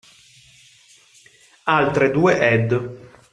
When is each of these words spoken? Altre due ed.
Altre 1.65 2.09
due 2.09 2.35
ed. 2.39 2.99